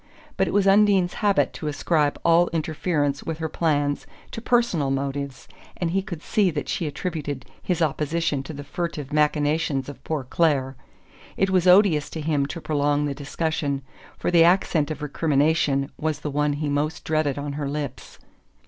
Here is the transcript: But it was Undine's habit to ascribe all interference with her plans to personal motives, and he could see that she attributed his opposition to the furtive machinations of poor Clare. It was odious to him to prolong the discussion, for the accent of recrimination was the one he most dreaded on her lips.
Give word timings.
But 0.35 0.47
it 0.47 0.51
was 0.51 0.65
Undine's 0.65 1.13
habit 1.21 1.53
to 1.53 1.67
ascribe 1.67 2.19
all 2.25 2.49
interference 2.53 3.21
with 3.21 3.37
her 3.37 3.47
plans 3.47 4.07
to 4.31 4.41
personal 4.41 4.89
motives, 4.89 5.47
and 5.77 5.91
he 5.91 6.01
could 6.01 6.23
see 6.23 6.49
that 6.49 6.67
she 6.67 6.87
attributed 6.87 7.45
his 7.61 7.83
opposition 7.83 8.41
to 8.41 8.53
the 8.53 8.63
furtive 8.63 9.13
machinations 9.13 9.89
of 9.89 10.03
poor 10.03 10.23
Clare. 10.23 10.75
It 11.37 11.51
was 11.51 11.67
odious 11.67 12.09
to 12.09 12.19
him 12.21 12.47
to 12.47 12.59
prolong 12.59 13.05
the 13.05 13.13
discussion, 13.13 13.83
for 14.17 14.31
the 14.31 14.43
accent 14.43 14.89
of 14.89 15.03
recrimination 15.03 15.91
was 15.99 16.21
the 16.21 16.31
one 16.31 16.53
he 16.53 16.67
most 16.67 17.03
dreaded 17.05 17.37
on 17.37 17.53
her 17.53 17.69
lips. 17.69 18.17